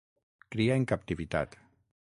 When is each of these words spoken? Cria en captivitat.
Cria 0.55 0.79
en 0.81 0.87
captivitat. 0.93 1.59